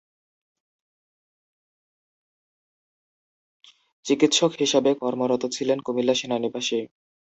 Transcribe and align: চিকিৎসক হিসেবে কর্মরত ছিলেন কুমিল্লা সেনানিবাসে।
চিকিৎসক 4.05 4.51
হিসেবে 4.59 4.91
কর্মরত 5.01 5.43
ছিলেন 5.55 5.77
কুমিল্লা 5.79 6.15
সেনানিবাসে। 6.19 6.79